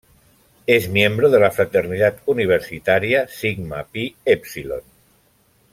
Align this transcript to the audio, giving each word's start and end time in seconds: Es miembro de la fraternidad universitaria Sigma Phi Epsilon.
Es 0.65 0.89
miembro 0.89 1.29
de 1.29 1.39
la 1.39 1.51
fraternidad 1.51 2.17
universitaria 2.25 3.27
Sigma 3.27 3.83
Phi 3.85 4.15
Epsilon. 4.25 4.81